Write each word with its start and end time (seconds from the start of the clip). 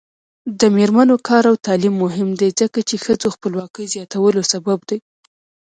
د 0.59 0.61
میرمنو 0.77 1.15
کار 1.27 1.43
او 1.51 1.55
تعلیم 1.65 1.95
مهم 2.03 2.29
دی 2.39 2.49
ځکه 2.59 2.79
چې 2.87 2.95
ښځو 3.05 3.27
خپلواکۍ 3.35 3.85
زیاتولو 3.93 4.41
سبب 4.51 4.79
دی. 4.89 4.99